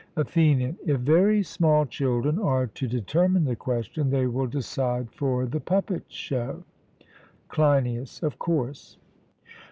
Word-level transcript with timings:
ATHENIAN: 0.15 0.79
If 0.83 1.01
very 1.01 1.43
small 1.43 1.85
children 1.85 2.39
are 2.39 2.65
to 2.65 2.87
determine 2.87 3.45
the 3.45 3.55
question, 3.55 4.09
they 4.09 4.25
will 4.25 4.47
decide 4.47 5.11
for 5.13 5.45
the 5.45 5.59
puppet 5.59 6.05
show. 6.09 6.63
CLEINIAS: 7.49 8.23
Of 8.23 8.39
course. 8.39 8.97